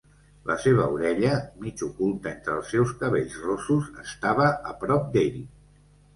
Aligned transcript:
La 0.51 0.53
seva 0.61 0.85
orella, 0.93 1.33
mig 1.65 1.83
oculta 1.87 2.31
entre 2.31 2.57
els 2.61 2.73
seus 2.77 2.95
cabells 3.03 3.37
rossos, 3.45 3.93
estava 4.07 4.51
a 4.73 4.77
prop 4.83 5.07
d'ell. 5.15 5.41